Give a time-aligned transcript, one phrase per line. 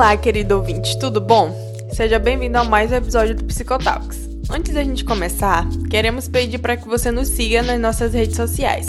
[0.00, 1.54] Olá, querido ouvinte, tudo bom?
[1.92, 4.30] Seja bem-vindo a mais um episódio do Psicotalks.
[4.48, 8.86] Antes da gente começar, queremos pedir para que você nos siga nas nossas redes sociais,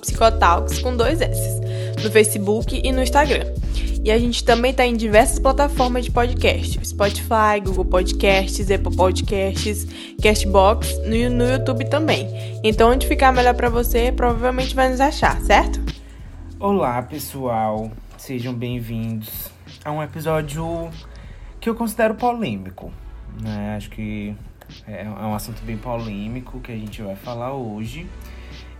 [0.00, 1.60] Psicotalks com dois S,
[2.02, 3.44] no Facebook e no Instagram.
[4.02, 9.86] E a gente também está em diversas plataformas de podcast: Spotify, Google Podcasts, Apple Podcasts,
[10.20, 12.28] Castbox, no, no YouTube também.
[12.64, 15.80] Então, onde ficar melhor para você, provavelmente vai nos achar, certo?
[16.58, 17.92] Olá, pessoal.
[18.16, 19.56] Sejam bem-vindos
[19.88, 20.90] a um episódio
[21.60, 22.92] que eu considero polêmico.
[23.40, 23.76] Né?
[23.76, 24.36] Acho que
[24.86, 28.06] é, é um assunto bem polêmico que a gente vai falar hoje.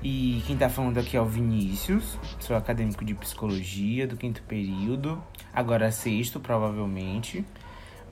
[0.02, 5.20] E quem tá falando aqui é o Vinícius, sou acadêmico de psicologia do quinto período,
[5.52, 7.44] agora sexto, provavelmente,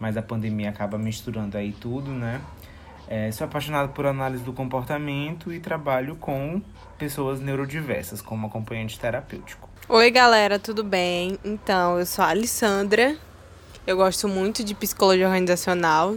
[0.00, 2.40] mas a pandemia acaba misturando aí tudo, né?
[3.06, 6.60] É, sou apaixonado por análise do comportamento e trabalho com
[6.98, 9.68] pessoas neurodiversas como acompanhante terapêutico.
[9.88, 11.38] Oi, galera, tudo bem?
[11.44, 13.16] Então, eu sou a Alessandra,
[13.86, 16.16] eu gosto muito de psicologia organizacional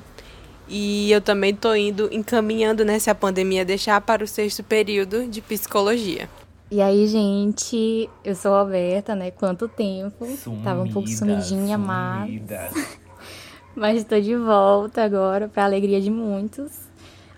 [0.67, 6.27] e eu também tô indo encaminhando nessa pandemia deixar para o sexto período de psicologia.
[6.71, 9.29] E aí, gente, eu sou a Roberta, né?
[9.29, 10.25] Quanto tempo?
[10.25, 12.71] Sumida, Tava um pouco sumidinha, sumida.
[12.73, 12.99] mas.
[13.75, 16.71] mas estou de volta agora, para alegria de muitos,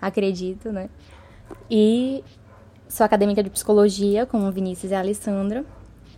[0.00, 0.88] acredito, né?
[1.70, 2.24] E
[2.88, 5.62] sou acadêmica de psicologia, como Vinícius e a Alessandra.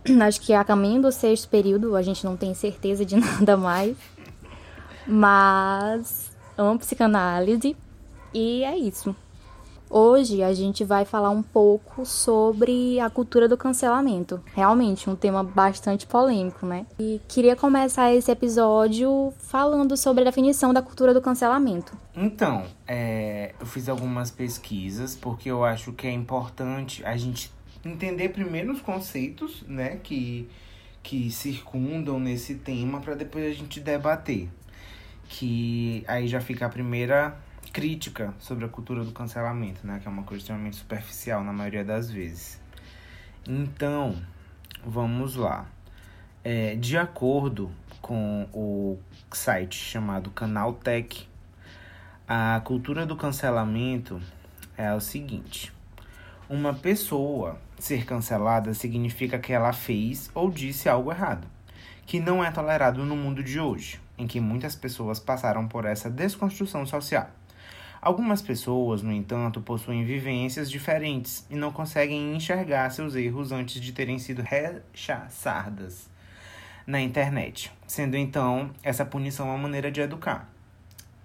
[0.21, 3.97] Acho que a caminho do sexto período, a gente não tem certeza de nada mais.
[5.07, 7.75] Mas amo psicanálise
[8.33, 9.15] e é isso.
[9.87, 14.41] Hoje a gente vai falar um pouco sobre a cultura do cancelamento.
[14.53, 16.87] Realmente um tema bastante polêmico, né?
[16.99, 21.95] E queria começar esse episódio falando sobre a definição da cultura do cancelamento.
[22.15, 27.53] Então, é, eu fiz algumas pesquisas porque eu acho que é importante a gente
[27.85, 30.49] entender primeiro os conceitos, né, que,
[31.03, 34.49] que circundam nesse tema para depois a gente debater.
[35.27, 37.37] Que aí já fica a primeira
[37.71, 41.83] crítica sobre a cultura do cancelamento, né, que é uma coisa extremamente superficial na maioria
[41.83, 42.59] das vezes.
[43.47, 44.15] Então,
[44.83, 45.67] vamos lá.
[46.43, 48.99] É, de acordo com o
[49.31, 51.27] site chamado Canaltech,
[52.27, 54.21] a cultura do cancelamento
[54.77, 55.73] é o seguinte:
[56.47, 61.47] uma pessoa ser cancelada significa que ela fez ou disse algo errado,
[62.05, 66.09] que não é tolerado no mundo de hoje, em que muitas pessoas passaram por essa
[66.09, 67.29] desconstrução social.
[68.01, 73.91] Algumas pessoas, no entanto, possuem vivências diferentes e não conseguem enxergar seus erros antes de
[73.91, 76.07] terem sido rechaçadas
[76.85, 80.54] na internet, sendo então essa punição uma maneira de educar.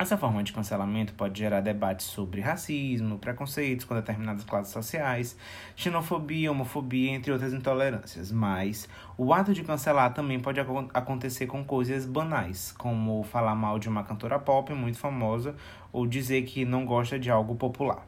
[0.00, 5.36] Essa forma de cancelamento pode gerar debates sobre racismo, preconceitos com determinadas classes sociais,
[5.76, 8.32] xenofobia, homofobia, entre outras intolerâncias.
[8.32, 8.88] Mas
[9.18, 13.90] o ato de cancelar também pode ac acontecer com coisas banais, como falar mal de
[13.90, 15.54] uma cantora pop muito famosa
[15.92, 18.02] ou dizer que não gosta de algo popular.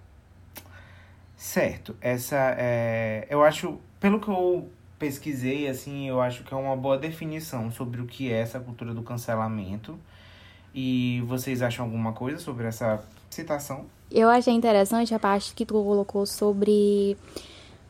[1.36, 3.26] Certo, essa é.
[3.28, 8.00] Eu acho, pelo que eu pesquisei, assim, eu acho que é uma boa definição sobre
[8.00, 10.00] o que é essa cultura do cancelamento.
[10.75, 13.87] E vocês acham alguma coisa sobre essa citação?
[14.10, 17.16] Eu achei interessante a parte que tu colocou sobre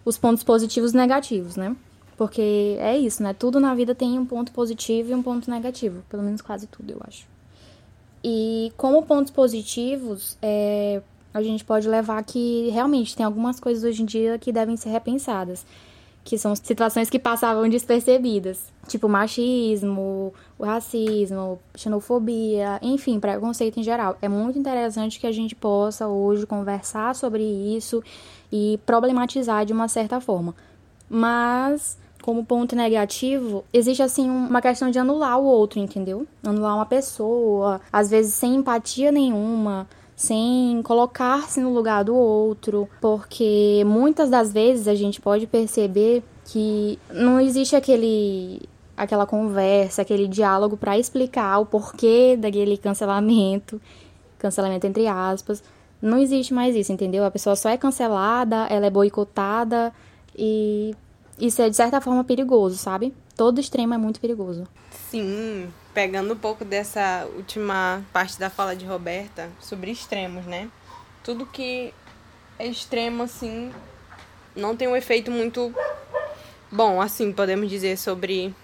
[0.04, 1.76] os pontos positivos e negativos, né?
[2.16, 3.32] Porque é isso, né?
[3.32, 6.02] Tudo na vida tem um ponto positivo e um ponto negativo.
[6.08, 7.26] Pelo menos quase tudo, eu acho.
[8.22, 11.02] E como pontos positivos, é,
[11.34, 14.90] a gente pode levar que realmente tem algumas coisas hoje em dia que devem ser
[14.90, 15.64] repensadas
[16.24, 24.16] que são situações que passavam despercebidas, tipo machismo, o racismo, xenofobia, enfim, preconceito em geral.
[24.22, 28.02] É muito interessante que a gente possa hoje conversar sobre isso
[28.52, 30.54] e problematizar de uma certa forma.
[31.10, 36.26] Mas como ponto negativo, existe assim uma questão de anular o outro, entendeu?
[36.42, 43.82] Anular uma pessoa, às vezes sem empatia nenhuma, sem colocar-se no lugar do outro, porque
[43.86, 48.62] muitas das vezes a gente pode perceber que não existe aquele
[48.96, 53.80] aquela conversa, aquele diálogo para explicar o porquê daquele cancelamento,
[54.38, 55.62] cancelamento entre aspas.
[56.00, 57.24] Não existe mais isso, entendeu?
[57.24, 59.92] A pessoa só é cancelada, ela é boicotada
[60.36, 60.94] e
[61.38, 63.14] isso é de certa forma perigoso, sabe?
[63.36, 64.64] Todo extremo é muito perigoso.
[65.12, 70.70] Sim, pegando um pouco dessa última parte da fala de Roberta sobre extremos, né?
[71.22, 71.92] Tudo que
[72.58, 73.70] é extremo, assim,
[74.56, 75.70] não tem um efeito muito
[76.70, 78.54] bom, assim, podemos dizer, sobre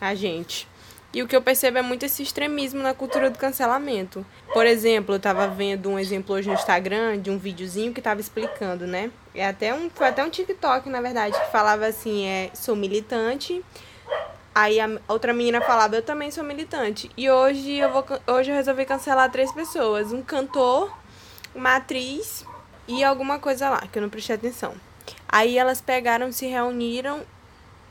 [0.00, 0.66] a gente.
[1.12, 4.24] E o que eu percebo é muito esse extremismo na cultura do cancelamento.
[4.54, 8.22] Por exemplo, eu tava vendo um exemplo hoje no Instagram de um videozinho que tava
[8.22, 9.10] explicando, né?
[9.34, 13.62] É até um, foi até um TikTok, na verdade, que falava assim, é, sou militante,
[14.58, 17.08] Aí a outra menina falava, eu também sou militante.
[17.16, 20.12] E hoje eu, vou, hoje eu resolvi cancelar três pessoas.
[20.12, 20.92] Um cantor,
[21.54, 22.44] uma atriz
[22.88, 24.74] e alguma coisa lá, que eu não prestei atenção.
[25.28, 27.22] Aí elas pegaram, se reuniram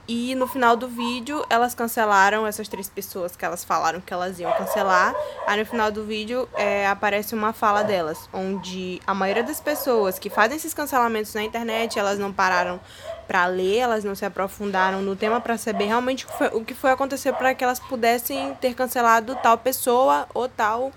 [0.10, 4.38] e no final do vídeo, elas cancelaram essas três pessoas que elas falaram que elas
[4.38, 5.16] iam cancelar.
[5.46, 10.19] Aí no final do vídeo é, aparece uma fala delas, onde a maioria das pessoas
[10.19, 12.78] que fazem esses cancelamentos na internet, elas não pararam
[13.27, 16.65] para ler, elas não se aprofundaram no tema para saber realmente o que foi, o
[16.65, 20.91] que foi acontecer para que elas pudessem ter cancelado tal pessoa ou tal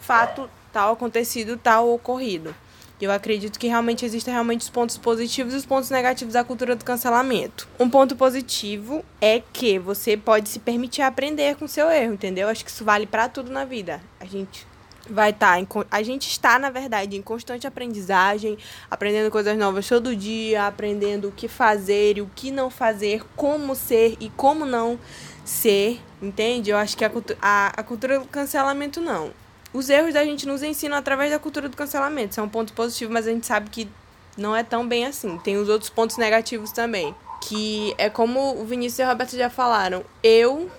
[0.00, 2.54] fato, tal acontecido, tal ocorrido.
[3.00, 6.74] Eu acredito que realmente existem realmente os pontos positivos e os pontos negativos da cultura
[6.74, 7.68] do cancelamento.
[7.78, 12.48] Um ponto positivo é que você pode se permitir aprender com seu erro, entendeu?
[12.48, 14.00] Acho que isso vale para tudo na vida.
[14.18, 14.66] A gente
[15.08, 18.58] vai estar tá a gente está na verdade em constante aprendizagem,
[18.90, 23.74] aprendendo coisas novas todo dia, aprendendo o que fazer e o que não fazer, como
[23.74, 24.98] ser e como não
[25.44, 26.70] ser, entende?
[26.70, 27.10] Eu acho que a,
[27.40, 29.32] a, a cultura do cancelamento não
[29.72, 32.32] os erros da gente nos ensinam através da cultura do cancelamento.
[32.32, 33.88] Isso é um ponto positivo, mas a gente sabe que
[34.36, 35.38] não é tão bem assim.
[35.38, 37.14] Tem os outros pontos negativos também.
[37.42, 40.04] Que é como o Vinícius e a Roberta já falaram.
[40.22, 40.70] Eu,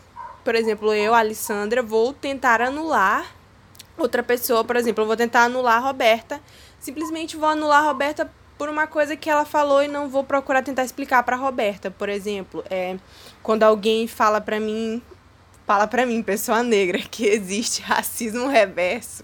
[0.44, 3.26] por exemplo, eu, Alessandra, vou tentar anular
[4.04, 4.64] outra pessoa.
[4.64, 6.40] Por exemplo, eu vou tentar anular a Roberta.
[6.80, 10.62] Simplesmente vou anular a Roberta por uma coisa que ela falou e não vou procurar
[10.64, 11.90] tentar explicar para Roberta.
[11.90, 12.98] Por exemplo, é,
[13.42, 15.02] quando alguém fala para mim
[15.70, 19.24] fala pra mim, pessoa negra, que existe racismo reverso.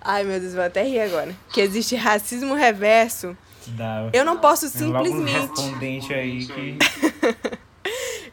[0.00, 1.34] Ai, meu Deus, vou até rir agora.
[1.52, 3.36] Que existe racismo reverso.
[3.66, 4.08] Dá.
[4.12, 5.32] Eu não posso simplesmente.
[5.32, 6.78] Logo um respondente aí que.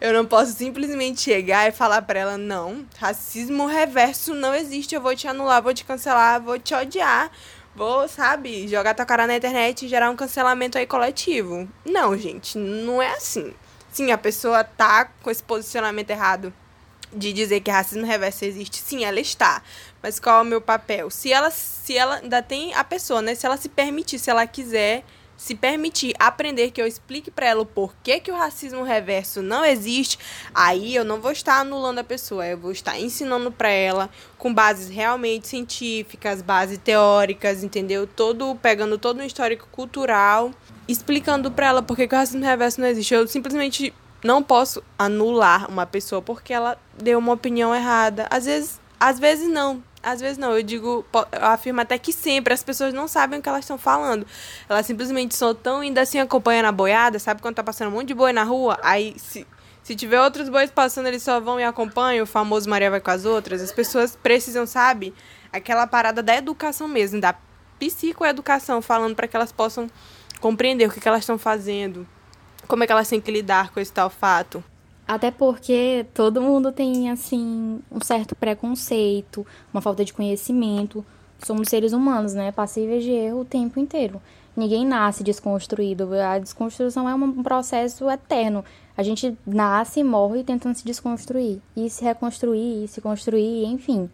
[0.02, 5.02] eu não posso simplesmente chegar e falar pra ela: não, racismo reverso não existe, eu
[5.02, 7.32] vou te anular, vou te cancelar, vou te odiar.
[7.74, 11.70] Vou, sabe, jogar tua cara na internet e gerar um cancelamento aí coletivo.
[11.86, 13.54] Não, gente, não é assim.
[13.90, 16.54] Sim, a pessoa tá com esse posicionamento errado
[17.14, 19.62] de dizer que racismo reverso existe, sim, ela está.
[20.02, 21.10] Mas qual é o meu papel?
[21.10, 23.36] Se ela, se ela ainda tem a pessoa, né?
[23.36, 25.06] Se ela se permitir, se ela quiser
[25.42, 29.66] se permitir aprender que eu explique para ela o porquê que o racismo reverso não
[29.66, 30.20] existe,
[30.54, 34.08] aí eu não vou estar anulando a pessoa, eu vou estar ensinando para ela
[34.38, 38.06] com bases realmente científicas, bases teóricas, entendeu?
[38.06, 40.52] Todo pegando todo um histórico cultural,
[40.88, 43.16] explicando para ela por que o racismo reverso não existe.
[43.16, 43.92] Eu simplesmente
[44.24, 48.28] não posso anular uma pessoa porque ela deu uma opinião errada.
[48.30, 49.82] Às vezes, às vezes não.
[50.04, 53.42] Às vezes não, eu digo, eu afirmo até que sempre as pessoas não sabem o
[53.42, 54.26] que elas estão falando.
[54.68, 58.08] Elas simplesmente só estão indo assim acompanhando a boiada, sabe quando tá passando um monte
[58.08, 58.80] de boi na rua?
[58.82, 59.46] Aí se,
[59.84, 63.12] se tiver outros bois passando, eles só vão e acompanham, o famoso Maria vai com
[63.12, 63.62] as outras.
[63.62, 65.14] As pessoas precisam, sabe,
[65.54, 67.36] aquela parada da educação mesmo, da
[67.80, 69.88] psicoeducação, falando para que elas possam
[70.40, 72.08] compreender o que, que elas estão fazendo,
[72.68, 74.64] como é que elas têm que lidar com esse tal fato?
[75.12, 81.06] Até porque todo mundo tem, assim, um certo preconceito, uma falta de conhecimento.
[81.40, 82.50] Somos seres humanos, né?
[82.54, 84.22] Passíveis de erro o tempo inteiro.
[84.56, 86.14] Ninguém nasce desconstruído.
[86.14, 88.64] A desconstrução é um processo eterno.
[88.96, 91.60] A gente nasce e morre tentando se desconstruir.
[91.76, 94.10] E se reconstruir, e se construir, enfim.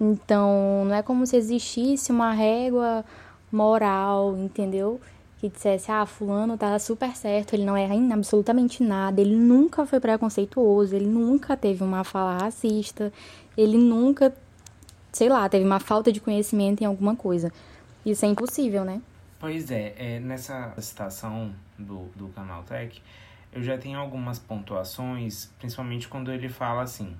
[0.00, 3.04] Então, não é como se existisse uma régua
[3.52, 5.00] moral, entendeu?
[5.42, 9.84] Que dissesse, ah, fulano tá super certo, ele não erra em absolutamente nada, ele nunca
[9.84, 13.12] foi preconceituoso, ele nunca teve uma fala racista,
[13.58, 14.32] ele nunca,
[15.10, 17.52] sei lá, teve uma falta de conhecimento em alguma coisa.
[18.06, 19.02] Isso é impossível, né?
[19.40, 23.02] Pois é, é nessa citação do, do Canal Tech,
[23.52, 27.16] eu já tenho algumas pontuações, principalmente quando ele fala assim,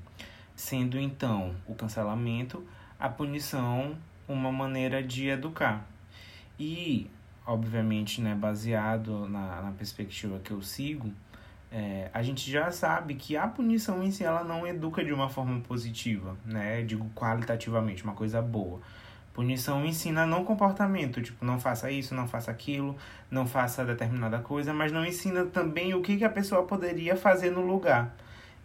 [0.54, 2.64] sendo então o cancelamento
[3.00, 3.96] a punição
[4.28, 5.84] uma maneira de educar.
[6.56, 7.10] E
[7.46, 11.12] obviamente, né, baseado na, na perspectiva que eu sigo,
[11.70, 15.30] é, a gente já sabe que a punição em si ela não educa de uma
[15.30, 16.82] forma positiva, né?
[16.82, 18.80] Digo qualitativamente, uma coisa boa.
[19.32, 22.94] Punição ensina não comportamento, tipo, não faça isso, não faça aquilo,
[23.30, 27.50] não faça determinada coisa, mas não ensina também o que, que a pessoa poderia fazer
[27.50, 28.14] no lugar,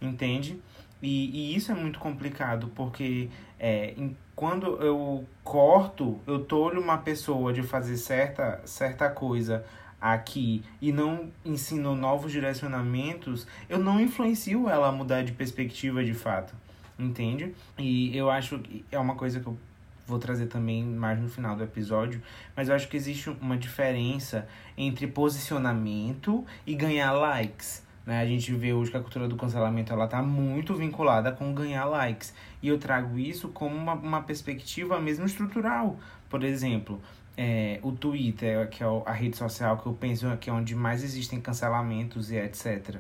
[0.02, 0.62] entende?
[1.02, 3.30] E, e isso é muito complicado, porque
[3.60, 9.66] é, em, quando eu corto, eu tolho uma pessoa de fazer certa, certa coisa
[10.00, 16.14] aqui e não ensino novos direcionamentos, eu não influencio ela a mudar de perspectiva de
[16.14, 16.54] fato,
[17.00, 17.56] entende?
[17.78, 19.58] E eu acho que é uma coisa que eu
[20.06, 22.22] vou trazer também mais no final do episódio,
[22.56, 24.48] mas eu acho que existe uma diferença
[24.78, 27.86] entre posicionamento e ganhar likes.
[28.08, 28.22] Né?
[28.22, 31.84] A gente vê hoje que a cultura do cancelamento ela tá muito vinculada com ganhar
[31.84, 32.34] likes.
[32.64, 36.00] E eu trago isso como uma, uma perspectiva mesmo estrutural.
[36.30, 37.02] Por exemplo,
[37.36, 41.04] é, o Twitter, que é a rede social que eu penso que é onde mais
[41.04, 42.96] existem cancelamentos e etc.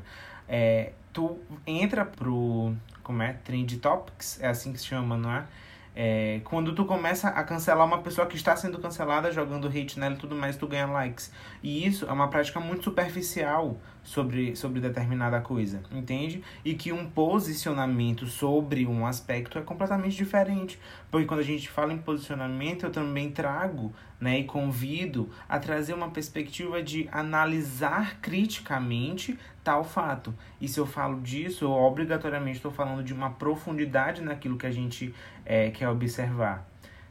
[0.50, 2.76] é, tu entra pro.
[3.02, 3.32] Como é?
[3.46, 5.46] Trend Topics, é assim que se chama, não é?
[6.00, 10.14] É, quando tu começa a cancelar uma pessoa que está sendo cancelada, jogando hate nela
[10.14, 11.32] e tudo mais, tu ganha likes.
[11.64, 16.42] E isso é uma prática muito superficial sobre, sobre determinada coisa, entende?
[16.64, 20.80] E que um posicionamento sobre um aspecto é completamente diferente.
[21.12, 25.94] Porque quando a gente fala em posicionamento, eu também trago né, e convido a trazer
[25.94, 30.34] uma perspectiva de analisar criticamente tal fato.
[30.62, 34.72] E se eu falo disso, eu obrigatoriamente estou falando de uma profundidade naquilo que a
[34.72, 35.14] gente
[35.46, 36.66] é, quer observar.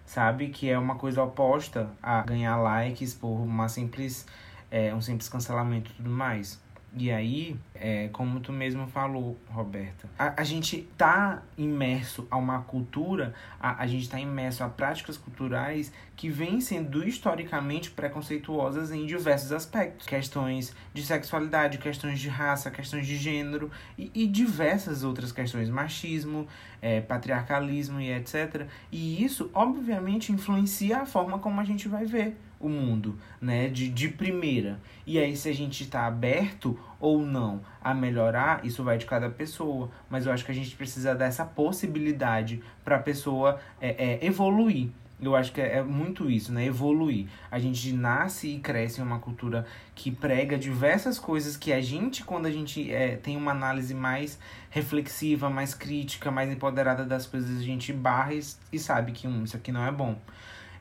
[0.06, 0.48] Sabe?
[0.48, 4.26] Que é uma coisa oposta a ganhar likes por uma simples,
[4.70, 6.64] é, um simples cancelamento e tudo mais.
[6.98, 12.62] E aí, é, como tu mesmo falou, Roberta, a, a gente tá imerso a uma
[12.62, 19.04] cultura, a, a gente tá imerso a práticas culturais que vêm sendo historicamente preconceituosas em
[19.04, 20.06] diversos aspectos.
[20.06, 26.48] Questões de sexualidade, questões de raça, questões de gênero e, e diversas outras questões, machismo,
[26.80, 28.66] é, patriarcalismo e etc.
[28.90, 33.88] E isso, obviamente, influencia a forma como a gente vai ver o mundo, né, de,
[33.88, 34.80] de primeira.
[35.06, 39.28] E aí, se a gente está aberto ou não a melhorar, isso vai de cada
[39.28, 39.90] pessoa.
[40.08, 44.90] Mas eu acho que a gente precisa dessa possibilidade para a pessoa é, é, evoluir.
[45.20, 46.66] Eu acho que é, é muito isso, né?
[46.66, 47.26] Evoluir.
[47.50, 52.22] A gente nasce e cresce em uma cultura que prega diversas coisas que a gente,
[52.22, 57.58] quando a gente é, tem uma análise mais reflexiva, mais crítica, mais empoderada das coisas,
[57.58, 58.40] a gente barra e,
[58.72, 60.18] e sabe que um, isso aqui não é bom.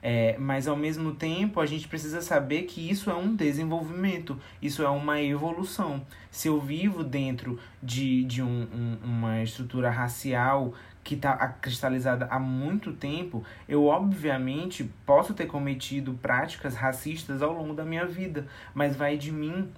[0.08, 4.84] É, mas ao mesmo tempo a gente precisa saber que isso é um desenvolvimento, isso
[4.84, 6.06] é uma evolução.
[6.30, 12.38] Se eu vivo dentro de, de um, um, uma estrutura racial que está cristalizada há
[12.38, 18.46] muito tempo, eu obviamente posso ter cometido práticas racistas ao longo da minha vida,
[18.76, 19.72] mas vai de mim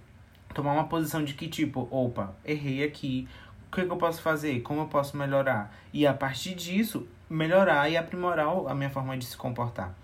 [0.53, 3.29] tomar uma posição de que tipo, opa, errei aqui,
[3.72, 4.60] o que, que eu posso fazer?
[4.60, 5.74] Como eu posso melhorar?
[5.93, 9.96] E a partir disso, melhorar e aprimorar a minha forma de se comportar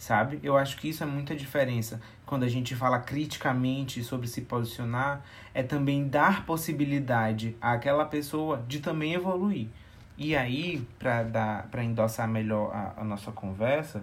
[0.00, 0.40] sabe?
[0.42, 2.00] Eu acho que isso é muita diferença.
[2.24, 8.80] Quando a gente fala criticamente sobre se posicionar, é também dar possibilidade àquela pessoa de
[8.80, 9.68] também evoluir.
[10.16, 14.02] E aí, para endossar melhor a, a, nossa conversa,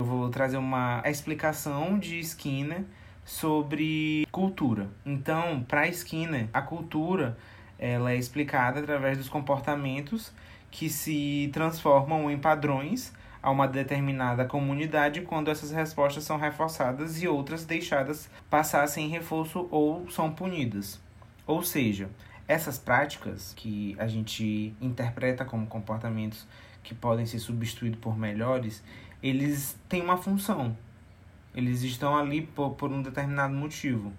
[0.00, 2.82] eu vou trazer uma explicação de Skinner
[3.24, 4.88] sobre cultura.
[5.04, 7.38] Então, para Skinner, a cultura
[7.78, 10.32] ela é explicada através dos comportamentos
[10.72, 13.12] que se transformam em padrões
[13.46, 19.68] a uma determinada comunidade quando essas respostas são reforçadas e outras deixadas passar sem reforço
[19.70, 21.00] ou são punidas.
[21.46, 22.10] Ou seja,
[22.48, 26.44] essas práticas que a gente interpreta como comportamentos
[26.82, 28.82] que podem ser substituídos por melhores,
[29.22, 30.76] eles têm uma função.
[31.54, 34.12] Eles estão ali por, por um determinado motivo.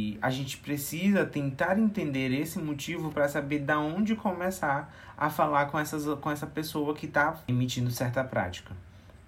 [0.00, 5.66] E a gente precisa tentar entender esse motivo para saber da onde começar a falar
[5.66, 8.74] com, essas, com essa pessoa que está emitindo certa prática.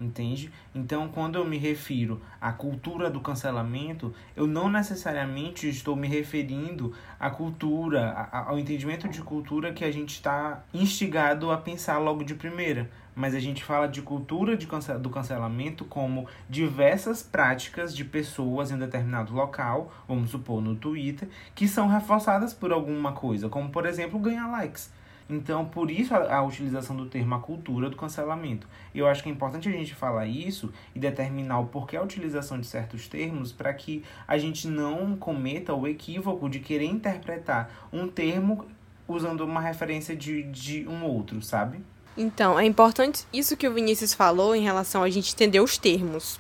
[0.01, 0.51] Entende?
[0.75, 6.95] Então, quando eu me refiro à cultura do cancelamento, eu não necessariamente estou me referindo
[7.21, 12.35] à cultura, ao entendimento de cultura que a gente está instigado a pensar logo de
[12.35, 18.05] primeira mas a gente fala de cultura de cance do cancelamento como diversas práticas de
[18.05, 23.71] pessoas em determinado local, vamos supor no Twitter, que são reforçadas por alguma coisa, como
[23.71, 24.91] por exemplo ganhar likes.
[25.29, 28.67] Então, por isso a, a, utilização do termo a cultura do cancelamento.
[28.95, 32.61] Eu acho que é importante a gente falar isso e determinar o porquê a utilização
[32.61, 38.09] de certos termos para que a gente não cometa o equívoco de querer interpretar um
[38.09, 38.67] termo
[39.09, 41.81] usando uma referência de, de um outro, sabe?
[42.17, 46.39] Então, é importante isso que o Vinícius falou em relação a gente entender os termos.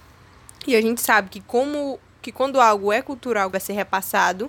[0.67, 4.49] E a gente sabe que como que quando algo é cultural vai ser repassado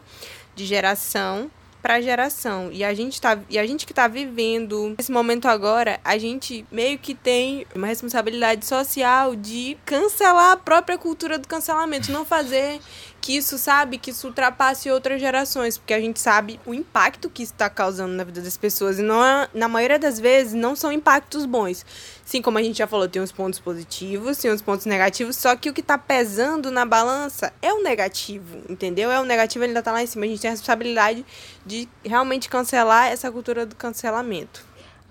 [0.55, 1.49] de geração
[1.81, 2.69] para geração.
[2.71, 6.65] E a gente tá e a gente que está vivendo esse momento agora, a gente
[6.71, 12.79] meio que tem uma responsabilidade social de cancelar a própria cultura do cancelamento, não fazer
[13.23, 17.41] que isso, sabe, que isso ultrapasse outras gerações, porque a gente sabe o impacto que
[17.41, 18.99] isso está causando na vida das pessoas.
[18.99, 21.85] E não é, na maioria das vezes não são impactos bons.
[22.25, 25.55] Sim, como a gente já falou, tem uns pontos positivos, tem uns pontos negativos, só
[25.55, 29.09] que o que está pesando na balança é o negativo, entendeu?
[29.09, 30.25] É o negativo, ele ainda está lá em cima.
[30.25, 31.25] A gente tem a responsabilidade
[31.65, 34.65] de realmente cancelar essa cultura do cancelamento.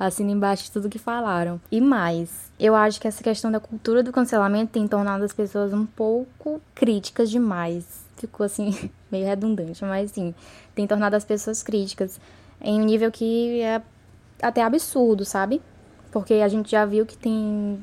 [0.06, 1.60] Assina embaixo tudo que falaram.
[1.70, 5.72] E mais, eu acho que essa questão da cultura do cancelamento tem tornado as pessoas
[5.72, 10.34] um pouco críticas demais ficou assim, meio redundante, mas sim,
[10.74, 12.20] tem tornado as pessoas críticas
[12.60, 13.82] em um nível que é
[14.40, 15.60] até absurdo, sabe?
[16.10, 17.82] Porque a gente já viu que tem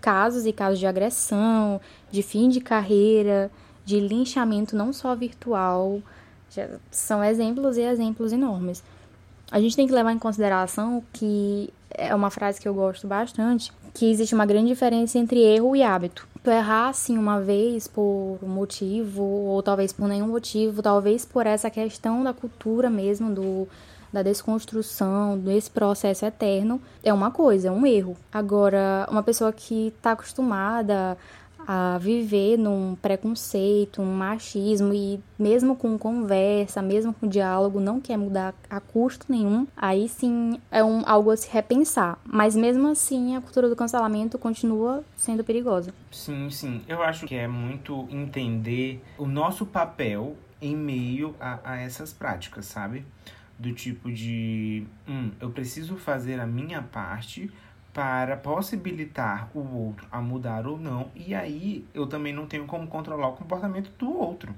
[0.00, 3.50] casos e casos de agressão, de fim de carreira,
[3.84, 6.00] de linchamento não só virtual,
[6.50, 8.82] já são exemplos e exemplos enormes.
[9.52, 13.70] A gente tem que levar em consideração que é uma frase que eu gosto bastante,
[13.92, 16.26] que existe uma grande diferença entre erro e hábito.
[16.42, 21.46] Tu errar assim uma vez por um motivo, ou talvez por nenhum motivo, talvez por
[21.46, 23.68] essa questão da cultura mesmo, do
[24.10, 28.14] da desconstrução, desse processo eterno, é uma coisa, é um erro.
[28.30, 31.16] Agora, uma pessoa que está acostumada
[31.66, 38.16] a viver num preconceito, um machismo e mesmo com conversa, mesmo com diálogo, não quer
[38.16, 42.18] mudar a custo nenhum, aí sim é um, algo a se repensar.
[42.24, 45.94] Mas mesmo assim, a cultura do cancelamento continua sendo perigosa.
[46.10, 46.82] Sim, sim.
[46.86, 52.66] Eu acho que é muito entender o nosso papel em meio a, a essas práticas,
[52.66, 53.04] sabe?
[53.58, 57.50] do tipo de, hum, eu preciso fazer a minha parte
[57.92, 62.86] para possibilitar o outro a mudar ou não, e aí eu também não tenho como
[62.86, 64.54] controlar o comportamento do outro.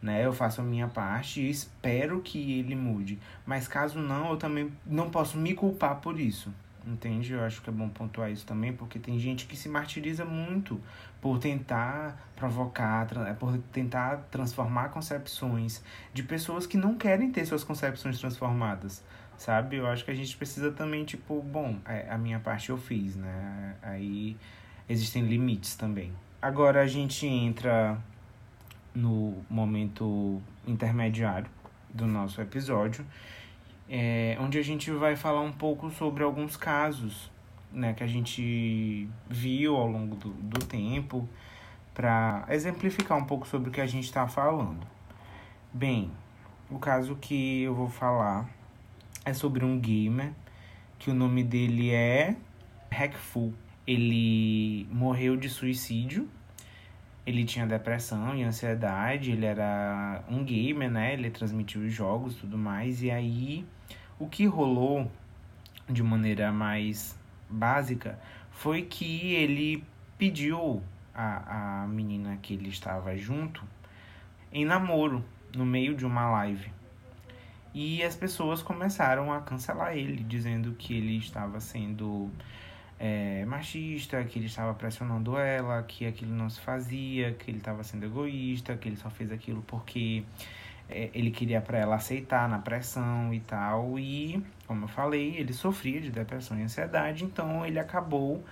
[0.00, 0.24] Né?
[0.24, 3.18] Eu faço a minha parte e espero que ele mude.
[3.44, 6.52] Mas caso não, eu também não posso me culpar por isso.
[6.86, 7.32] Entende?
[7.32, 10.80] Eu acho que é bom pontuar isso também, porque tem gente que se martiriza muito
[11.20, 15.82] por tentar provocar, é, por tentar transformar concepções
[16.14, 19.02] de pessoas que não querem ter suas concepções transformadas,
[19.38, 19.76] sabe?
[19.76, 23.16] Eu acho que a gente precisa também, tipo, bom, é, a minha parte eu fiz,
[23.16, 23.76] né?
[23.80, 24.36] Aí
[24.88, 26.12] existem limites também.
[26.42, 27.98] Agora a gente entra
[28.94, 31.48] no momento intermediário
[31.88, 33.06] do nosso episódio,
[33.88, 37.30] é, onde a gente vai falar um pouco sobre alguns casos
[37.72, 41.28] né, que a gente viu ao longo do, do tempo
[41.94, 44.86] para exemplificar um pouco sobre o que a gente está falando.
[45.72, 46.10] Bem,
[46.70, 48.48] o caso que eu vou falar
[49.28, 50.32] é sobre um gamer
[50.98, 52.34] que o nome dele é
[52.90, 53.52] Hackful.
[53.86, 56.28] Ele morreu de suicídio.
[57.26, 59.30] Ele tinha depressão e ansiedade.
[59.30, 61.12] Ele era um gamer, né?
[61.12, 63.02] Ele transmitiu jogos e tudo mais.
[63.02, 63.66] E aí
[64.18, 65.10] o que rolou
[65.88, 67.18] de maneira mais
[67.50, 68.18] básica
[68.50, 69.84] foi que ele
[70.16, 70.82] pediu
[71.14, 73.62] a, a menina que ele estava junto
[74.50, 75.22] em namoro
[75.54, 76.77] no meio de uma live.
[77.74, 82.30] E as pessoas começaram a cancelar ele, dizendo que ele estava sendo
[82.98, 87.84] é, machista, que ele estava pressionando ela, que aquilo não se fazia, que ele estava
[87.84, 90.24] sendo egoísta, que ele só fez aquilo porque
[90.88, 93.98] é, ele queria para ela aceitar na pressão e tal.
[93.98, 98.44] E, como eu falei, ele sofria de depressão e ansiedade, então ele acabou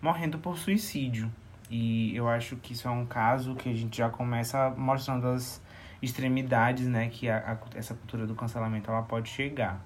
[0.00, 1.30] morrendo por suicídio.
[1.70, 5.62] E eu acho que isso é um caso que a gente já começa mostrando as
[6.02, 9.80] extremidades, né, que a, a, essa cultura do cancelamento ela pode chegar.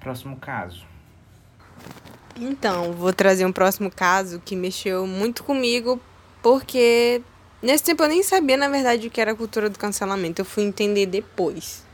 [0.00, 0.84] Próximo caso.
[2.36, 6.00] Então, vou trazer um próximo caso que mexeu muito comigo,
[6.42, 7.22] porque
[7.62, 10.40] Nesse tempo eu nem sabia, na verdade, o que era a cultura do cancelamento.
[10.40, 11.84] Eu fui entender depois.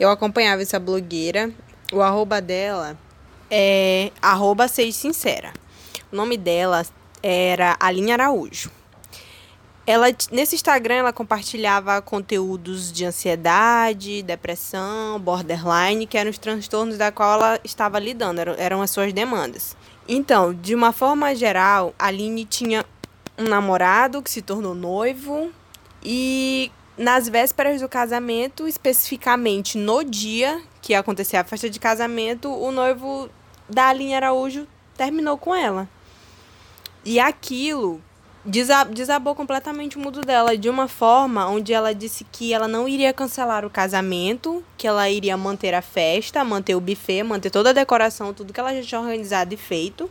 [0.00, 1.52] Eu acompanhava essa blogueira.
[1.92, 2.96] O arroba dela
[3.50, 5.52] é arroba seja sincera.
[6.10, 6.86] O nome dela
[7.22, 8.70] era Aline Araújo.
[9.88, 17.10] Ela, nesse Instagram ela compartilhava conteúdos de ansiedade, depressão, borderline, que eram os transtornos da
[17.10, 19.74] qual ela estava lidando, eram, eram as suas demandas.
[20.06, 22.84] Então, de uma forma geral, a Aline tinha
[23.38, 25.50] um namorado que se tornou noivo
[26.04, 32.52] e nas vésperas do casamento, especificamente no dia que ia acontecer a festa de casamento,
[32.52, 33.30] o noivo
[33.66, 35.88] da Aline Araújo terminou com ela.
[37.06, 38.02] E aquilo
[38.44, 43.12] desabou completamente o mundo dela de uma forma onde ela disse que ela não iria
[43.12, 47.72] cancelar o casamento, que ela iria manter a festa, manter o buffet, manter toda a
[47.72, 50.10] decoração, tudo que ela já tinha organizado e feito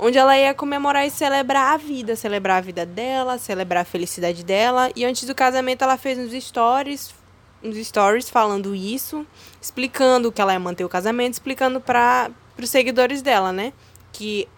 [0.00, 4.42] onde ela ia comemorar e celebrar a vida, celebrar a vida dela, celebrar a felicidade
[4.42, 4.90] dela.
[4.96, 7.14] E antes do casamento ela fez uns stories,
[7.62, 9.26] uns stories falando isso,
[9.60, 13.74] explicando que ela ia manter o casamento, explicando para os seguidores dela, né?
[14.10, 14.48] Que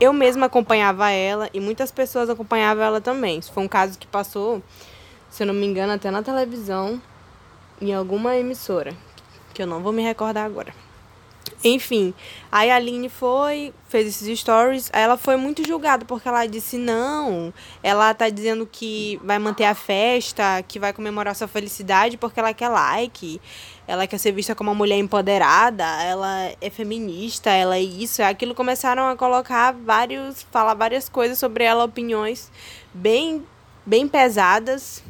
[0.00, 3.38] eu mesma acompanhava ela e muitas pessoas acompanhavam ela também.
[3.38, 4.62] Isso foi um caso que passou,
[5.30, 7.00] se eu não me engano, até na televisão,
[7.80, 8.94] em alguma emissora,
[9.54, 10.74] que eu não vou me recordar agora.
[11.64, 12.12] Enfim,
[12.50, 16.76] aí a Aline foi, fez esses stories, aí ela foi muito julgada porque ela disse
[16.76, 22.40] não, ela tá dizendo que vai manter a festa, que vai comemorar sua felicidade porque
[22.40, 23.40] ela quer like,
[23.86, 28.26] ela quer ser vista como uma mulher empoderada, ela é feminista, ela é isso, é
[28.26, 28.56] aquilo.
[28.56, 32.50] Começaram a colocar vários, falar várias coisas sobre ela, opiniões
[32.92, 33.46] bem,
[33.86, 35.00] bem pesadas,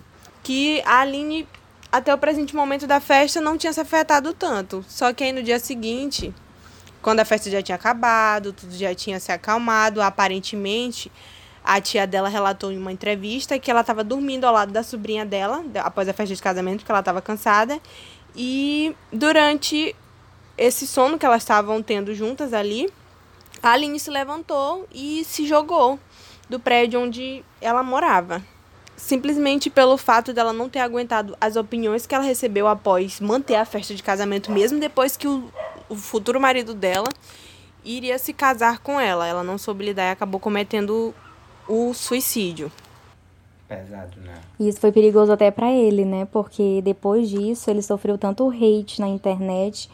[0.42, 1.48] que a Aline
[1.92, 4.82] até o presente momento da festa não tinha se afetado tanto.
[4.88, 6.34] Só que aí no dia seguinte,
[7.02, 11.12] quando a festa já tinha acabado, tudo já tinha se acalmado, aparentemente
[11.62, 15.24] a tia dela relatou em uma entrevista que ela estava dormindo ao lado da sobrinha
[15.24, 17.78] dela, após a festa de casamento, porque ela estava cansada.
[18.34, 19.94] E durante
[20.56, 22.90] esse sono que elas estavam tendo juntas ali,
[23.62, 26.00] a Aline se levantou e se jogou
[26.48, 28.42] do prédio onde ela morava.
[29.02, 33.64] Simplesmente pelo fato dela não ter aguentado as opiniões que ela recebeu após manter a
[33.64, 35.50] festa de casamento, mesmo depois que o,
[35.88, 37.08] o futuro marido dela
[37.84, 39.26] iria se casar com ela.
[39.26, 41.12] Ela não soube lidar e acabou cometendo
[41.68, 42.70] o suicídio.
[43.66, 44.40] Pesado, né?
[44.60, 46.24] E isso foi perigoso até para ele, né?
[46.26, 49.90] Porque depois disso ele sofreu tanto hate na internet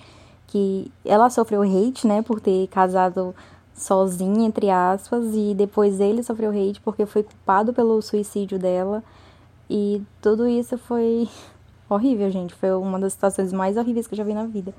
[0.49, 3.35] que ela sofreu hate, né, por ter casado
[3.79, 9.03] sozinha, entre aspas, e depois ele sofreu hate porque foi culpado pelo suicídio dela.
[9.71, 11.29] E tudo isso foi
[11.89, 12.55] horrível, gente.
[12.55, 14.75] Foi uma das situações mais horríveis que eu já vi na vida.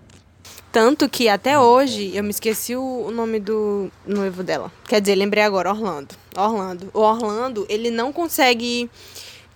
[0.71, 4.71] Tanto que até hoje eu me esqueci o nome do noivo dela.
[4.88, 6.13] Quer dizer, lembrei agora, Orlando.
[6.38, 6.91] Orlando.
[6.93, 8.89] O Orlando, ele não consegue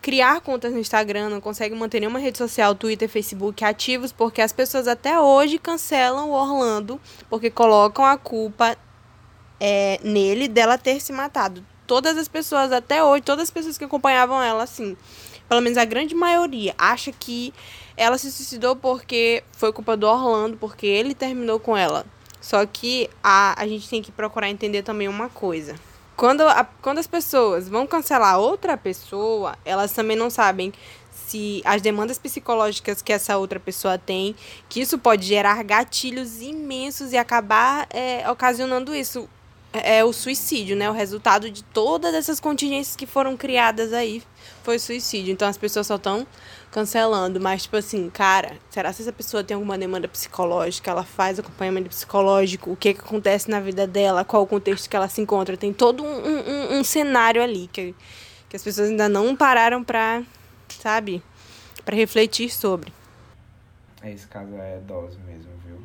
[0.01, 4.51] criar contas no Instagram, não consegue manter nenhuma rede social, Twitter, Facebook ativos, porque as
[4.51, 8.75] pessoas até hoje cancelam o Orlando, porque colocam a culpa
[9.65, 11.65] é, nele dela ter se matado.
[11.88, 14.97] Todas as pessoas até hoje, todas as pessoas que acompanhavam ela, assim,
[15.47, 17.54] pelo menos a grande maioria, acha que
[17.95, 22.06] ela se suicidou porque foi culpa do Orlando, porque ele terminou com ela.
[22.41, 25.76] Só que a, a gente tem que procurar entender também uma coisa.
[26.17, 30.73] Quando, a, quando as pessoas vão cancelar outra pessoa, elas também não sabem
[31.10, 34.36] se as demandas psicológicas que essa outra pessoa tem,
[34.67, 39.30] que isso pode gerar gatilhos imensos e acabar é, ocasionando isso.
[39.74, 40.88] É, o suicídio, né?
[40.88, 44.22] O resultado de todas essas contingências que foram criadas aí
[44.62, 45.34] foi suicídio.
[45.34, 46.28] Então as pessoas só estão
[46.72, 47.40] cancelando.
[47.40, 50.92] Mas, tipo assim, cara, será que essa pessoa tem alguma demanda psicológica?
[50.92, 52.72] Ela faz acompanhamento psicológico?
[52.72, 54.24] O que, que acontece na vida dela?
[54.24, 55.58] Qual o contexto que ela se encontra?
[55.58, 57.96] Tem todo um, um, um cenário ali que,
[58.48, 60.22] que as pessoas ainda não pararam pra,
[60.70, 61.24] sabe,
[61.84, 62.94] para refletir sobre.
[64.04, 65.82] É, esse caso é dose mesmo, viu?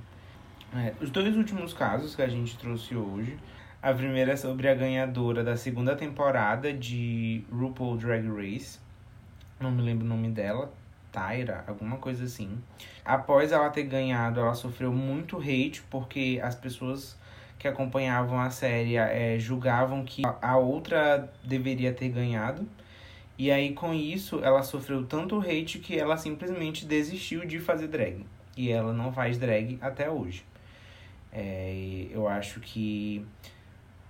[0.74, 3.38] É, os dois últimos casos que a gente trouxe hoje.
[3.80, 8.80] A primeira é sobre a ganhadora da segunda temporada de RuPaul Drag Race.
[9.60, 10.72] Não me lembro o nome dela,
[11.12, 12.58] Tyra, alguma coisa assim.
[13.04, 17.16] Após ela ter ganhado, ela sofreu muito hate porque as pessoas
[17.56, 22.68] que acompanhavam a série é, julgavam que a outra deveria ter ganhado.
[23.38, 28.26] E aí, com isso, ela sofreu tanto hate que ela simplesmente desistiu de fazer drag.
[28.56, 30.44] E ela não faz drag até hoje.
[31.32, 33.24] É, eu acho que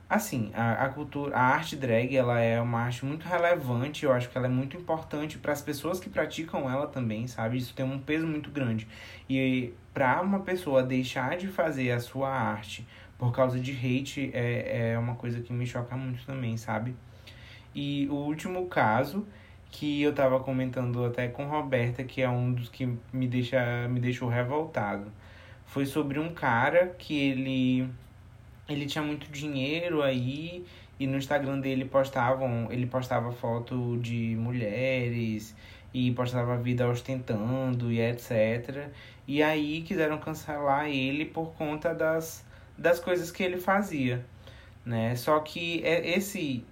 [0.08, 4.30] Assim, a, a cultura, a arte drag, ela é uma arte muito relevante, eu acho
[4.30, 7.58] que ela é muito importante para as pessoas que praticam ela também, sabe?
[7.58, 8.88] Isso tem um peso muito grande.
[9.28, 12.86] E para uma pessoa deixar de fazer a sua arte
[13.18, 16.94] por causa de hate é, é uma coisa que me choca muito também, sabe?
[17.74, 19.26] E o último caso
[19.70, 24.00] que eu tava comentando até com Roberta, que é um dos que me deixa me
[24.00, 25.12] deixou revoltado,
[25.66, 27.90] foi sobre um cara que ele
[28.68, 30.64] ele tinha muito dinheiro aí
[30.98, 35.54] e no Instagram dele postavam, ele postava foto de mulheres
[35.94, 38.88] e postava a vida ostentando e etc.
[39.26, 42.44] E aí quiseram cancelar ele por conta das,
[42.76, 44.24] das coisas que ele fazia,
[44.84, 45.14] né?
[45.16, 46.64] Só que é esse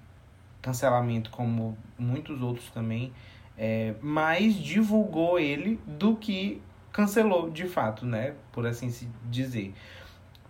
[0.61, 3.13] cancelamento, como muitos outros também,
[3.57, 6.61] é, mais divulgou ele do que
[6.93, 8.35] cancelou de fato, né?
[8.53, 9.73] Por assim se dizer.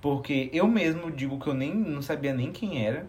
[0.07, 3.05] Porque eu mesmo digo que eu nem não sabia nem quem era.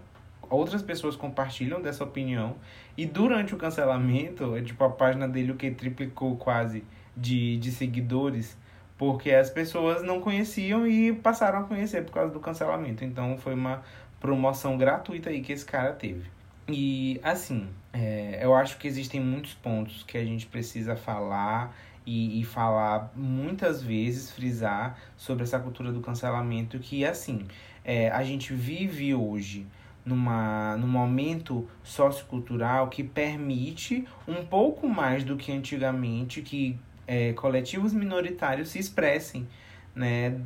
[0.50, 2.56] Outras pessoas compartilham dessa opinião.
[2.98, 6.84] E durante o cancelamento, é tipo a página dele o que triplicou quase
[7.16, 8.58] de, de seguidores.
[8.98, 13.06] Porque as pessoas não conheciam e passaram a conhecer por causa do cancelamento.
[13.06, 13.84] Então foi uma
[14.20, 16.28] promoção gratuita aí que esse cara teve.
[16.68, 22.40] E assim, é, eu acho que existem muitos pontos que a gente precisa falar e,
[22.40, 27.46] e falar muitas vezes, frisar sobre essa cultura do cancelamento que, assim,
[27.84, 29.68] é, a gente vive hoje
[30.06, 37.94] numa, num momento sociocultural que permite um pouco mais do que antigamente que é, coletivos
[37.94, 39.46] minoritários se expressem,
[39.94, 40.40] né?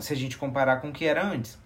[0.00, 1.56] Se a gente comparar com o que era antes.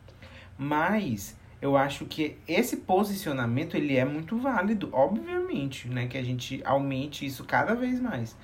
[0.59, 6.07] Mas eu acho que esse posicionamento ele é muito válido, obviamente, né?
[6.07, 8.37] Que a gente aumente isso cada vez mais.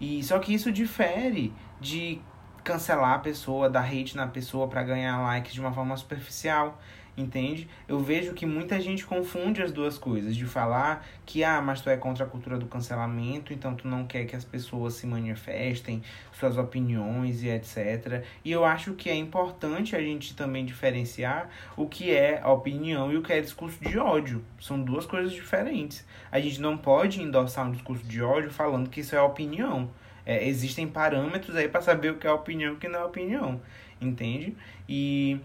[0.00, 2.20] E só que isso difere de
[2.62, 6.78] cancelar a pessoa, dar hate na pessoa para ganhar likes de uma forma superficial
[7.16, 7.68] entende?
[7.88, 11.88] Eu vejo que muita gente confunde as duas coisas, de falar que, ah, mas tu
[11.88, 16.02] é contra a cultura do cancelamento, então tu não quer que as pessoas se manifestem
[16.32, 18.24] suas opiniões e etc.
[18.44, 23.16] E eu acho que é importante a gente também diferenciar o que é opinião e
[23.16, 24.44] o que é discurso de ódio.
[24.60, 26.04] São duas coisas diferentes.
[26.30, 29.90] A gente não pode endossar um discurso de ódio falando que isso é opinião.
[30.24, 33.04] É, existem parâmetros aí para saber o que é opinião e o que não é
[33.04, 33.60] opinião,
[34.00, 34.56] entende?
[34.88, 35.40] E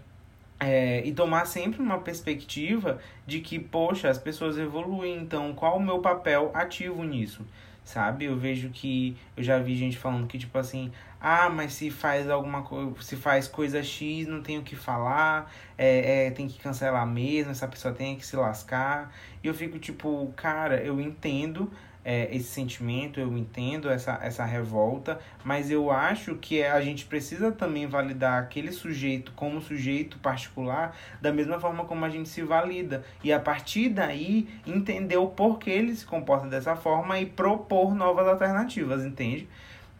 [0.62, 5.82] é, e tomar sempre uma perspectiva de que, poxa, as pessoas evoluem, então qual o
[5.82, 7.44] meu papel ativo nisso?
[7.84, 8.26] Sabe?
[8.26, 12.30] Eu vejo que eu já vi gente falando que, tipo assim, ah, mas se faz
[12.30, 16.60] alguma coisa, se faz coisa X, não tem o que falar, é, é, tem que
[16.60, 19.12] cancelar mesmo, essa pessoa tem que se lascar.
[19.42, 21.72] E eu fico tipo, cara, eu entendo
[22.04, 27.52] é, esse sentimento, eu entendo essa, essa revolta, mas eu acho que a gente precisa
[27.52, 33.04] também validar aquele sujeito como sujeito particular da mesma forma como a gente se valida.
[33.22, 38.26] E a partir daí entender o porquê ele se comporta dessa forma e propor novas
[38.26, 39.48] alternativas, entende?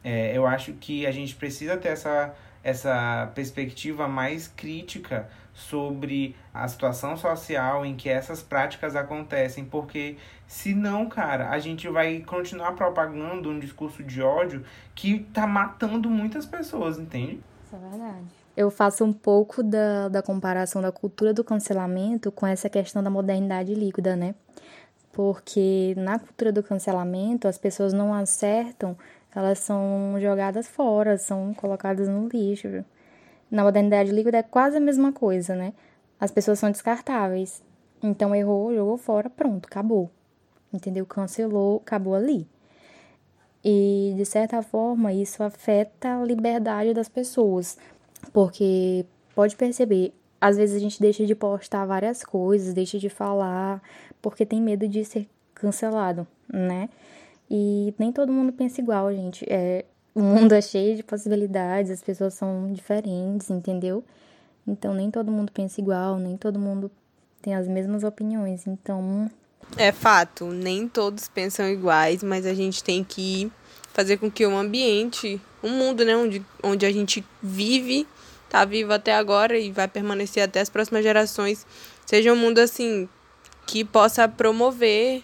[0.02, 2.34] É, eu acho que a gente precisa ter essa,
[2.64, 11.08] essa perspectiva mais crítica sobre a situação social em que essas práticas acontecem, porque senão,
[11.08, 16.98] cara, a gente vai continuar propagando um discurso de ódio que tá matando muitas pessoas,
[16.98, 17.40] entende?
[17.66, 18.24] Isso é verdade.
[18.56, 23.08] Eu faço um pouco da, da comparação da cultura do cancelamento com essa questão da
[23.08, 24.34] modernidade líquida, né?
[25.10, 28.96] Porque na cultura do cancelamento as pessoas não acertam,
[29.34, 32.84] elas são jogadas fora, são colocadas no lixo.
[33.52, 35.74] Na modernidade líquida é quase a mesma coisa, né?
[36.18, 37.62] As pessoas são descartáveis.
[38.02, 40.10] Então errou, jogou fora, pronto, acabou.
[40.72, 41.04] Entendeu?
[41.04, 42.48] Cancelou, acabou ali.
[43.62, 47.76] E de certa forma isso afeta a liberdade das pessoas,
[48.32, 53.82] porque pode perceber, às vezes a gente deixa de postar várias coisas, deixa de falar,
[54.22, 56.88] porque tem medo de ser cancelado, né?
[57.50, 59.44] E nem todo mundo pensa igual, gente.
[59.46, 64.04] É, o mundo é cheio de possibilidades, as pessoas são diferentes, entendeu?
[64.66, 66.90] Então nem todo mundo pensa igual, nem todo mundo
[67.40, 68.66] tem as mesmas opiniões.
[68.66, 69.30] Então.
[69.76, 73.50] É fato, nem todos pensam iguais, mas a gente tem que
[73.94, 78.06] fazer com que o ambiente, o mundo, né, onde, onde a gente vive,
[78.50, 81.66] tá vivo até agora e vai permanecer até as próximas gerações,
[82.04, 83.08] seja um mundo assim
[83.66, 85.22] que possa promover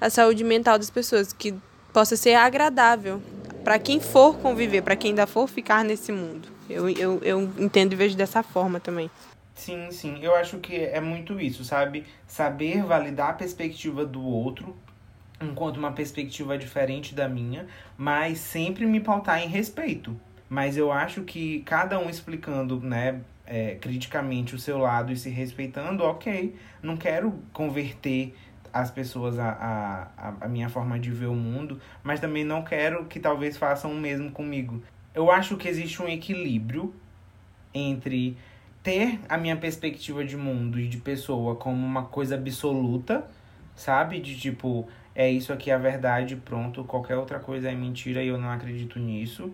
[0.00, 1.54] a saúde mental das pessoas, que
[1.92, 3.20] possa ser agradável
[3.64, 6.48] para quem for conviver, para quem ainda for ficar nesse mundo.
[6.68, 9.10] Eu, eu, eu entendo e vejo dessa forma também.
[9.54, 10.18] Sim, sim.
[10.20, 12.04] Eu acho que é muito isso, sabe?
[12.26, 14.76] Saber validar a perspectiva do outro
[15.40, 20.18] enquanto uma perspectiva diferente da minha, mas sempre me pautar em respeito.
[20.48, 25.30] Mas eu acho que cada um explicando, né, é, criticamente o seu lado e se
[25.30, 26.54] respeitando, ok.
[26.82, 28.34] Não quero converter
[28.74, 33.04] as pessoas a, a, a minha forma de ver o mundo, mas também não quero
[33.04, 34.82] que talvez façam o mesmo comigo.
[35.14, 36.92] Eu acho que existe um equilíbrio
[37.72, 38.36] entre
[38.82, 43.24] ter a minha perspectiva de mundo e de pessoa como uma coisa absoluta,
[43.76, 44.18] sabe?
[44.18, 48.26] De tipo, é isso aqui é a verdade, pronto, qualquer outra coisa é mentira e
[48.26, 49.52] eu não acredito nisso.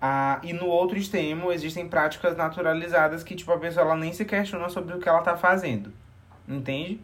[0.00, 4.24] Ah, e no outro extremo existem práticas naturalizadas que tipo a pessoa ela nem se
[4.24, 5.92] questiona sobre o que ela tá fazendo.
[6.48, 7.00] Entende?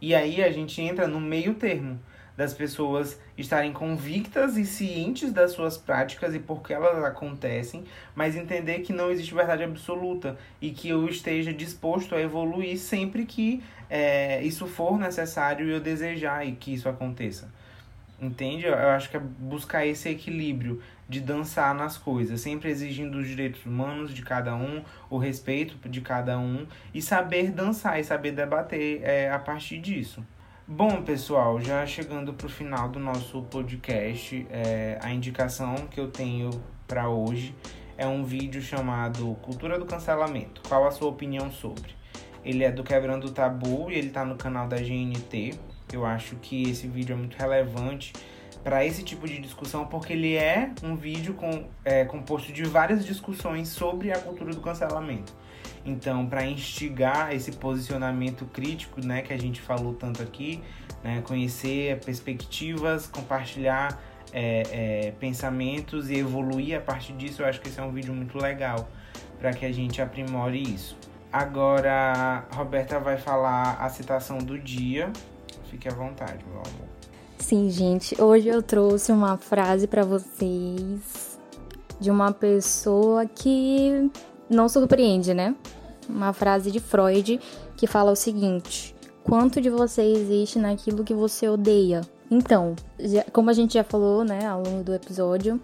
[0.00, 1.98] E aí a gente entra no meio termo
[2.38, 7.82] das pessoas estarem convictas e cientes das suas práticas e por que elas acontecem,
[8.14, 13.26] mas entender que não existe verdade absoluta e que eu esteja disposto a evoluir sempre
[13.26, 17.52] que é, isso for necessário e eu desejar e que isso aconteça.
[18.20, 18.66] Entende?
[18.66, 23.64] Eu acho que é buscar esse equilíbrio de dançar nas coisas, sempre exigindo os direitos
[23.64, 29.00] humanos de cada um, o respeito de cada um e saber dançar e saber debater
[29.02, 30.24] é, a partir disso.
[30.66, 36.08] Bom, pessoal, já chegando para o final do nosso podcast, é, a indicação que eu
[36.08, 36.50] tenho
[36.86, 37.54] para hoje
[37.96, 40.60] é um vídeo chamado Cultura do Cancelamento.
[40.68, 41.96] Qual a sua opinião sobre?
[42.44, 45.58] Ele é do Quebrando o Tabu e ele está no canal da GNT.
[45.90, 48.12] Eu acho que esse vídeo é muito relevante
[48.68, 53.02] para esse tipo de discussão, porque ele é um vídeo com, é, composto de várias
[53.02, 55.32] discussões sobre a cultura do cancelamento.
[55.86, 60.62] Então, para instigar esse posicionamento crítico, né, que a gente falou tanto aqui,
[61.02, 63.98] né, conhecer perspectivas, compartilhar
[64.34, 68.12] é, é, pensamentos e evoluir a partir disso, eu acho que esse é um vídeo
[68.12, 68.86] muito legal
[69.40, 70.94] para que a gente aprimore isso.
[71.32, 75.10] Agora, Roberta vai falar a citação do dia.
[75.70, 76.97] Fique à vontade, meu amor.
[77.38, 81.38] Sim, gente, hoje eu trouxe uma frase para vocês
[81.98, 84.10] de uma pessoa que
[84.50, 85.54] não surpreende, né?
[86.08, 87.40] Uma frase de Freud
[87.76, 92.02] que fala o seguinte: quanto de você existe naquilo que você odeia?
[92.30, 95.58] Então, já, como a gente já falou, né, ao longo do episódio,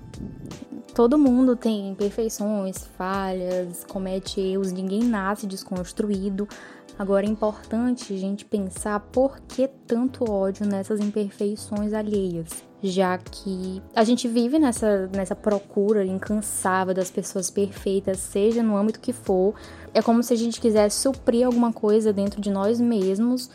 [0.94, 6.48] todo mundo tem imperfeições, falhas, comete erros, ninguém nasce desconstruído.
[6.98, 12.62] Agora é importante a gente pensar por que tanto ódio nessas imperfeições alheias.
[12.86, 19.00] já que a gente vive nessa, nessa procura incansável das pessoas perfeitas, seja no âmbito
[19.00, 19.54] que for.
[19.94, 23.50] É como se a gente quisesse suprir alguma coisa dentro de nós mesmos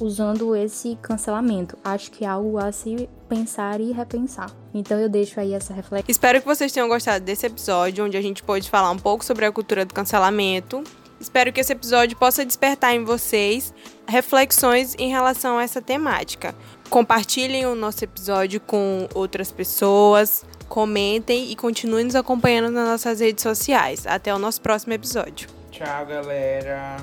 [0.00, 1.76] usando esse cancelamento.
[1.82, 4.50] Acho que é algo a se pensar e repensar.
[4.72, 6.10] Então eu deixo aí essa reflexão.
[6.10, 9.44] Espero que vocês tenham gostado desse episódio, onde a gente pôde falar um pouco sobre
[9.44, 10.84] a cultura do cancelamento.
[11.20, 13.74] Espero que esse episódio possa despertar em vocês
[14.06, 16.54] reflexões em relação a essa temática.
[16.88, 23.42] Compartilhem o nosso episódio com outras pessoas, comentem e continuem nos acompanhando nas nossas redes
[23.42, 24.06] sociais.
[24.06, 25.48] Até o nosso próximo episódio.
[25.70, 26.96] Tchau, galera.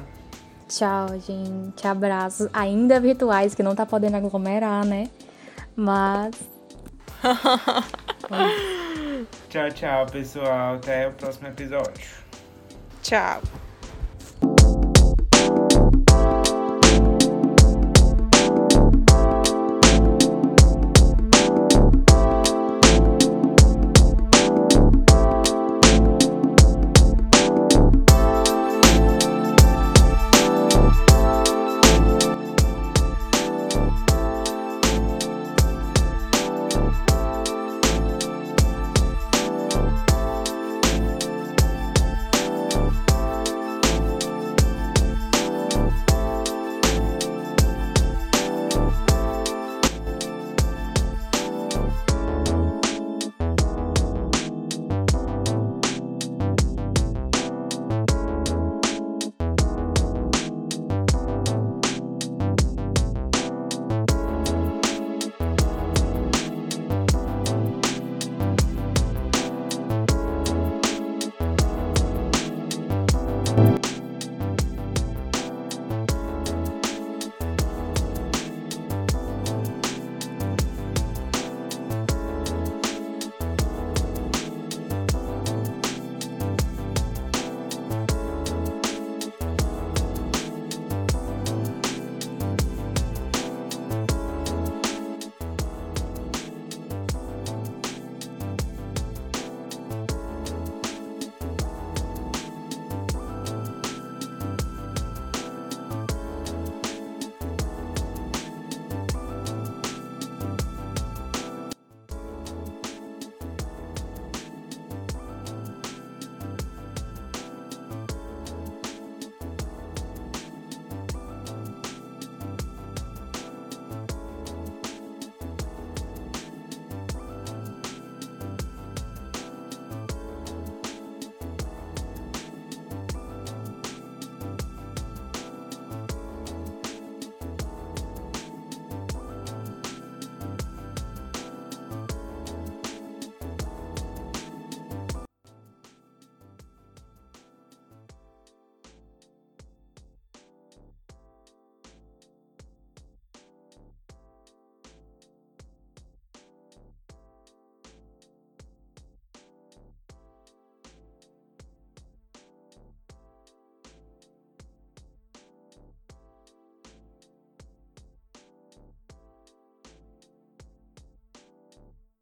[0.67, 1.88] Tchau, gente.
[1.88, 2.47] Abraços.
[2.51, 5.10] Ainda virtuais, que não tá podendo aglomerar, né?
[5.75, 6.34] Mas.
[9.49, 10.75] tchau, tchau, pessoal.
[10.75, 12.08] Até o próximo episódio.
[13.04, 13.41] Tchau.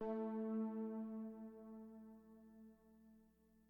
[0.05, 0.52] Música